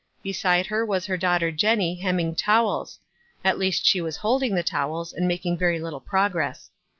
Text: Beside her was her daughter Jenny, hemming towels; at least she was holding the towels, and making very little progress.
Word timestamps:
Beside 0.23 0.65
her 0.65 0.83
was 0.83 1.05
her 1.05 1.15
daughter 1.15 1.51
Jenny, 1.51 1.93
hemming 1.93 2.33
towels; 2.33 2.97
at 3.45 3.59
least 3.59 3.85
she 3.85 4.01
was 4.01 4.17
holding 4.17 4.55
the 4.55 4.63
towels, 4.63 5.13
and 5.13 5.27
making 5.27 5.59
very 5.59 5.79
little 5.79 6.01
progress. 6.01 6.71